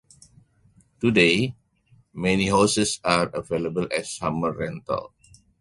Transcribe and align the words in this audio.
Today, 0.99 1.55
many 2.11 2.47
houses 2.49 2.99
are 3.03 3.27
available 3.35 3.87
as 3.95 4.11
summer 4.15 4.51
rentals. 4.51 5.11